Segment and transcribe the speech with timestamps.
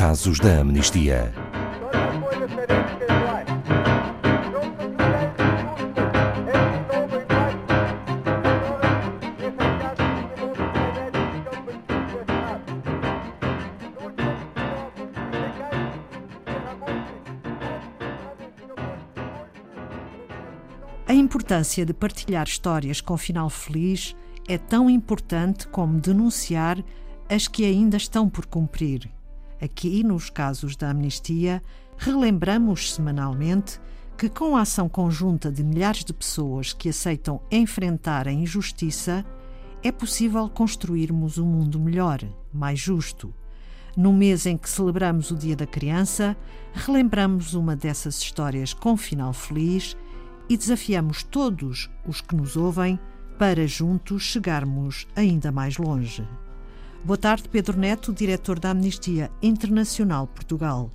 [0.00, 1.30] Casos da Amnistia.
[21.06, 24.16] A importância de partilhar histórias com final feliz
[24.48, 26.82] é tão importante como denunciar
[27.28, 29.19] as que ainda estão por cumprir.
[29.60, 31.62] Aqui, nos casos da amnistia,
[31.98, 33.78] relembramos semanalmente
[34.16, 39.24] que, com a ação conjunta de milhares de pessoas que aceitam enfrentar a injustiça,
[39.82, 42.20] é possível construirmos um mundo melhor,
[42.52, 43.34] mais justo.
[43.96, 46.36] No mês em que celebramos o Dia da Criança,
[46.72, 49.96] relembramos uma dessas histórias com final feliz
[50.48, 52.98] e desafiamos todos os que nos ouvem
[53.38, 56.26] para juntos chegarmos ainda mais longe.
[57.02, 60.90] Boa tarde, Pedro Neto, diretor da Amnistia Internacional Portugal.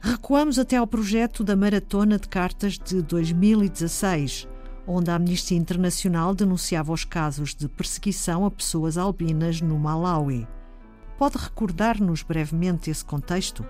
[0.00, 4.48] Recuamos até ao projeto da Maratona de Cartas de 2016,
[4.88, 10.48] onde a Amnistia Internacional denunciava os casos de perseguição a pessoas albinas no Malawi.
[11.16, 13.64] Pode recordar-nos brevemente esse contexto?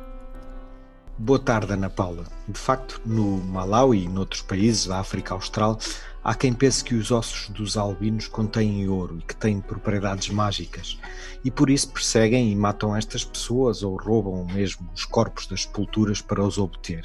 [1.22, 2.24] Boa tarde, Ana Paula.
[2.48, 5.78] De facto, no Malawi e noutros países da África Austral,
[6.24, 10.98] há quem pense que os ossos dos albinos contêm ouro e que têm propriedades mágicas,
[11.44, 16.22] e por isso perseguem e matam estas pessoas ou roubam mesmo os corpos das sepulturas
[16.22, 17.04] para os obter.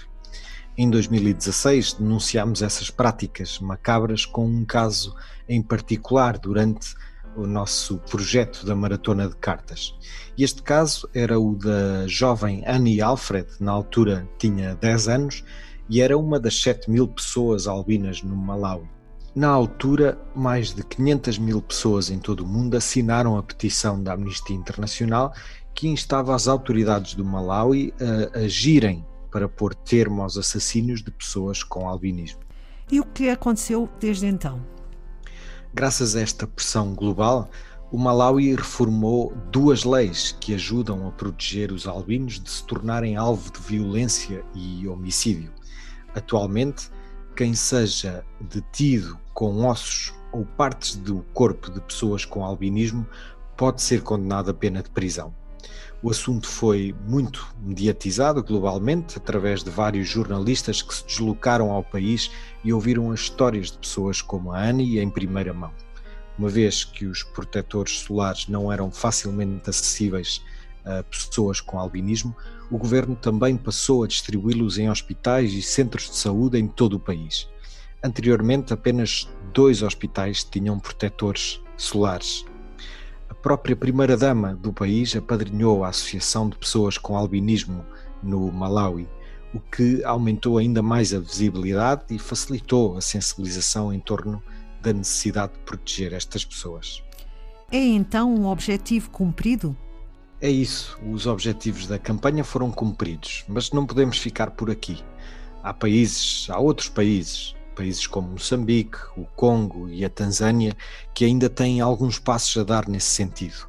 [0.77, 5.13] Em 2016, denunciámos essas práticas macabras com um caso
[5.45, 6.95] em particular durante
[7.35, 9.95] o nosso projeto da Maratona de Cartas.
[10.37, 15.43] E este caso era o da jovem Annie Alfred, na altura tinha 10 anos,
[15.89, 18.89] e era uma das 7 mil pessoas albinas no Malawi.
[19.35, 24.13] Na altura, mais de 500 mil pessoas em todo o mundo assinaram a petição da
[24.13, 25.33] Amnistia Internacional
[25.73, 27.93] que instava as autoridades do Malawi
[28.33, 32.39] a agirem para pôr termo aos assassínios de pessoas com albinismo.
[32.89, 34.74] E o que aconteceu desde então?
[35.77, 37.49] Graças a esta pressão global,
[37.91, 43.51] o Malawi reformou duas leis que ajudam a proteger os albinos de se tornarem alvo
[43.51, 45.51] de violência e homicídio.
[46.15, 46.89] Atualmente,
[47.35, 53.05] quem seja detido com ossos ou partes do corpo de pessoas com albinismo
[53.57, 55.35] pode ser condenado a pena de prisão.
[56.01, 62.29] O assunto foi muito mediatizado globalmente através de vários jornalistas que se deslocaram ao país
[62.63, 65.71] e ouviram as histórias de pessoas como a Annie em primeira mão.
[66.37, 70.43] Uma vez que os protetores solares não eram facilmente acessíveis
[70.83, 72.35] a pessoas com albinismo,
[72.69, 76.99] o governo também passou a distribuí-los em hospitais e centros de saúde em todo o
[76.99, 77.49] país.
[78.03, 82.45] Anteriormente, apenas dois hospitais tinham protetores solares
[83.33, 87.85] própria primeira-dama do país apadrinhou a Associação de Pessoas com Albinismo
[88.21, 89.07] no Malawi,
[89.53, 94.41] o que aumentou ainda mais a visibilidade e facilitou a sensibilização em torno
[94.81, 97.03] da necessidade de proteger estas pessoas.
[97.71, 99.75] É então um objetivo cumprido?
[100.41, 105.03] É isso, os objetivos da campanha foram cumpridos, mas não podemos ficar por aqui.
[105.63, 110.75] Há países, há outros países países como Moçambique, o Congo e a Tanzânia,
[111.13, 113.67] que ainda têm alguns passos a dar nesse sentido.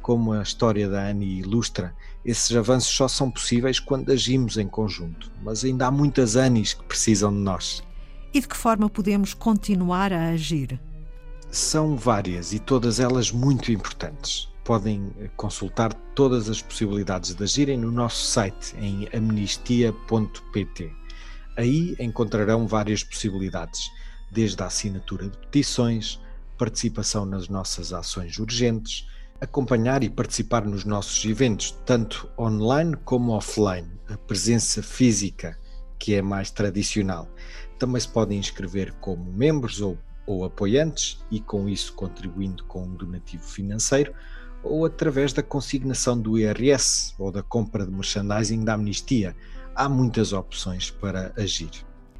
[0.00, 5.30] Como a história da Annie ilustra, esses avanços só são possíveis quando agimos em conjunto,
[5.42, 7.82] mas ainda há muitas Anis que precisam de nós.
[8.32, 10.80] E de que forma podemos continuar a agir?
[11.50, 14.48] São várias e todas elas muito importantes.
[14.62, 20.92] Podem consultar todas as possibilidades de agirem no nosso site em amnistia.pt.
[21.58, 23.90] Aí encontrarão várias possibilidades,
[24.30, 26.20] desde a assinatura de petições,
[26.56, 29.08] participação nas nossas ações urgentes,
[29.40, 35.58] acompanhar e participar nos nossos eventos, tanto online como offline, a presença física,
[35.98, 37.28] que é mais tradicional.
[37.76, 39.98] Também se podem inscrever como membros ou,
[40.28, 44.14] ou apoiantes e, com isso, contribuindo com um donativo financeiro,
[44.62, 49.34] ou através da consignação do IRS ou da compra de merchandising da Amnistia
[49.78, 51.70] há muitas opções para agir.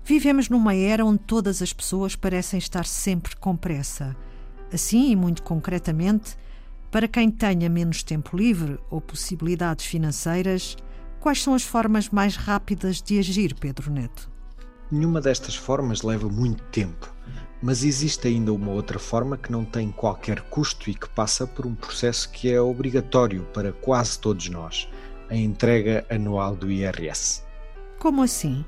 [0.04, 4.16] Vivemos numa era onde todas as pessoas parecem estar sempre com pressa.
[4.72, 6.36] Assim, e muito concretamente,
[6.88, 10.76] para quem tenha menos tempo livre ou possibilidades financeiras,
[11.18, 14.30] quais são as formas mais rápidas de agir, Pedro Neto?
[14.90, 17.12] Nenhuma destas formas leva muito tempo,
[17.60, 21.66] mas existe ainda uma outra forma que não tem qualquer custo e que passa por
[21.66, 24.88] um processo que é obrigatório para quase todos nós:
[25.28, 27.47] a entrega anual do IRS.
[27.98, 28.64] Como assim?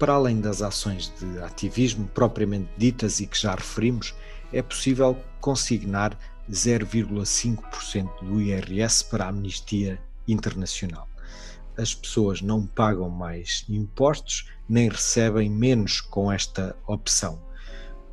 [0.00, 4.14] Para além das ações de ativismo propriamente ditas e que já referimos,
[4.52, 6.18] é possível consignar
[6.50, 11.08] 0,5% do IRS para a Amnistia Internacional.
[11.78, 17.40] As pessoas não pagam mais impostos nem recebem menos com esta opção.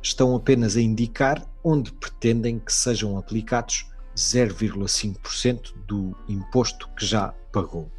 [0.00, 7.90] Estão apenas a indicar onde pretendem que sejam aplicados 0,5% do imposto que já pagou.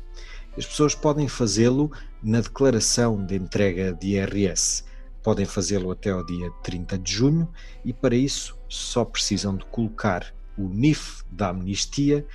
[0.57, 1.91] As pessoas podem fazê-lo
[2.23, 4.85] na declaração de entrega de IRS.
[5.21, 7.49] Podem fazê-lo até ao dia 30 de junho
[7.83, 12.25] e, para isso, só precisam de colocar o NIF da amnistia,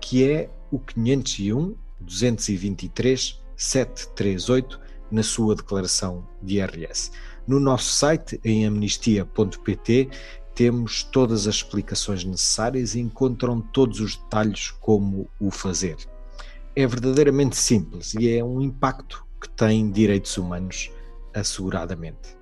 [0.00, 4.80] que é o 501 223 738
[5.10, 7.12] na sua declaração de IRS.
[7.46, 10.10] No nosso site, em amnistia.pt,
[10.54, 15.96] temos todas as explicações necessárias e encontram todos os detalhes como o fazer
[16.80, 20.90] é verdadeiramente simples e é um impacto que tem direitos humanos
[21.34, 22.36] asseguradamente.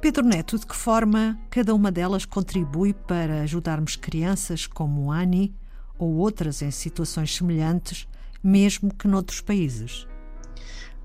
[0.00, 5.54] Pedro Neto, de que forma cada uma delas contribui para ajudarmos crianças como Annie
[5.98, 8.08] ou outras em situações semelhantes,
[8.42, 10.06] mesmo que noutros países?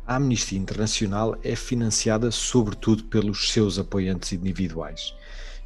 [0.05, 5.13] A Amnistia Internacional é financiada sobretudo pelos seus apoiantes individuais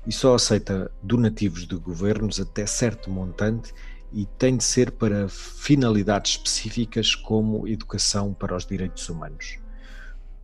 [0.05, 3.71] e só aceita donativos de governos até certo montante
[4.13, 9.59] e tem de ser para finalidades específicas como educação para os direitos humanos.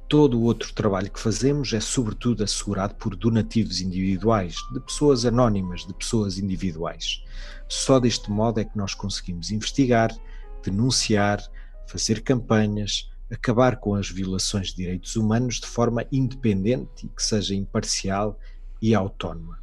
[0.07, 5.85] Todo o outro trabalho que fazemos é sobretudo assegurado por donativos individuais, de pessoas anónimas,
[5.85, 7.21] de pessoas individuais.
[7.67, 10.15] Só deste modo é que nós conseguimos investigar,
[10.63, 11.43] denunciar,
[11.87, 17.53] fazer campanhas, acabar com as violações de direitos humanos de forma independente e que seja
[17.53, 18.39] imparcial
[18.81, 19.59] e autónoma.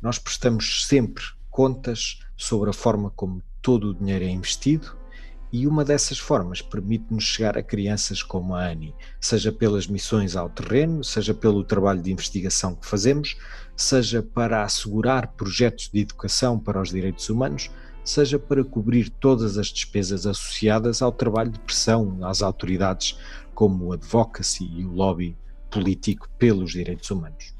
[0.00, 1.22] Nós prestamos sempre
[1.52, 4.96] contas sobre a forma como todo o dinheiro é investido
[5.52, 10.48] e uma dessas formas permite-nos chegar a crianças como a Annie, seja pelas missões ao
[10.48, 13.36] terreno, seja pelo trabalho de investigação que fazemos,
[13.76, 17.70] seja para assegurar projetos de educação para os direitos humanos,
[18.02, 23.18] seja para cobrir todas as despesas associadas ao trabalho de pressão às autoridades,
[23.54, 25.36] como o advocacy e o lobby
[25.70, 27.54] político pelos direitos humanos.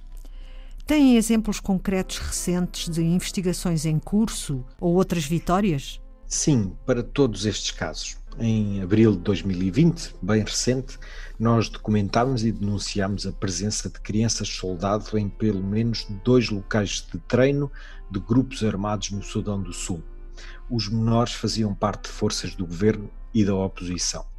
[0.87, 6.01] Têm exemplos concretos recentes de investigações em curso ou outras vitórias?
[6.27, 8.17] Sim, para todos estes casos.
[8.39, 10.99] Em abril de 2020, bem recente,
[11.39, 17.19] nós documentámos e denunciámos a presença de crianças soldado em pelo menos dois locais de
[17.21, 17.71] treino
[18.11, 20.03] de grupos armados no Sudão do Sul.
[20.69, 24.32] Os menores faziam parte de forças do governo e da oposição.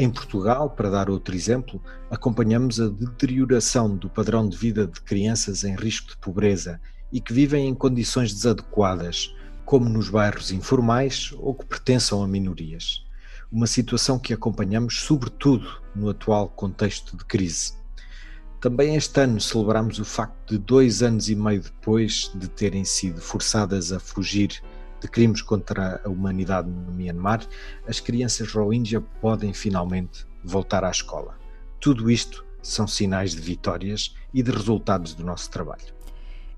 [0.00, 5.64] Em Portugal, para dar outro exemplo, acompanhamos a deterioração do padrão de vida de crianças
[5.64, 6.80] em risco de pobreza
[7.10, 9.34] e que vivem em condições desadequadas,
[9.64, 13.04] como nos bairros informais ou que pertençam a minorias.
[13.50, 17.72] Uma situação que acompanhamos sobretudo no atual contexto de crise.
[18.60, 23.20] Também este ano celebramos o facto de dois anos e meio depois de terem sido
[23.20, 24.62] forçadas a fugir
[25.00, 27.46] de crimes contra a humanidade no Myanmar,
[27.86, 31.38] as crianças Rohingya podem finalmente voltar à escola.
[31.80, 35.94] Tudo isto são sinais de vitórias e de resultados do nosso trabalho.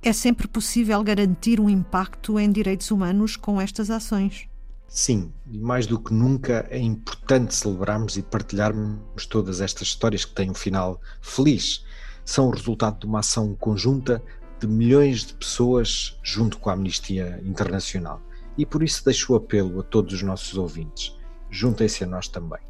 [0.02, 4.48] É sempre possível garantir um impacto em direitos humanos com estas ações.
[4.88, 10.34] Sim, e mais do que nunca é importante celebrarmos e partilharmos todas estas histórias que
[10.34, 11.84] têm um final feliz.
[12.24, 14.22] São o resultado de uma ação conjunta
[14.58, 18.20] de milhões de pessoas junto com a Amnistia Internacional
[18.60, 21.16] e por isso deixo o apelo a todos os nossos ouvintes.
[21.50, 22.60] Juntem-se a nós também.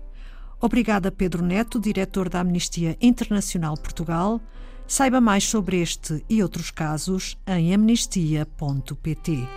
[0.61, 4.41] Obrigada, Pedro Neto, diretor da Amnistia Internacional Portugal.
[4.87, 9.49] Saiba mais sobre este e outros casos em amnistia.pt.